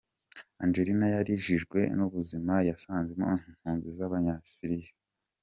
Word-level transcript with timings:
Angelina 0.63 1.05
yarijijwe 1.15 1.79
n’ubuzima 1.97 2.53
yasanzemo 2.69 3.29
impunzi 3.49 3.89
z’Abanyasiriya 3.97 4.91